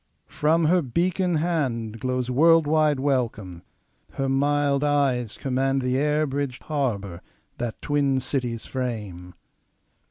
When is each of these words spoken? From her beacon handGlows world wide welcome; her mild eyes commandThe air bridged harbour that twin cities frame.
From 0.31 0.65
her 0.65 0.81
beacon 0.81 1.37
handGlows 1.37 2.31
world 2.31 2.65
wide 2.65 2.99
welcome; 2.99 3.61
her 4.13 4.27
mild 4.27 4.83
eyes 4.83 5.37
commandThe 5.37 5.93
air 5.93 6.25
bridged 6.25 6.63
harbour 6.63 7.21
that 7.59 7.79
twin 7.83 8.19
cities 8.19 8.65
frame. 8.65 9.35